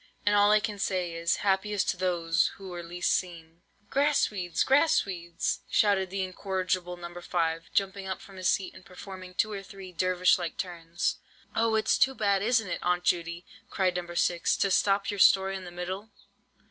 [0.25, 3.61] And all I can say is, happiest those who were least seen!"
[3.91, 4.63] "Grass weeds!
[4.63, 7.13] grass weeds!" shouted the incorrigible No.
[7.21, 11.19] 5, jumping up from his seat and performing two or three Dervish like turns.
[11.55, 14.11] "Oh, it's too bad, isn't it, Aunt Judy," cried No.
[14.15, 16.09] 6, "to stop your story in the middle?"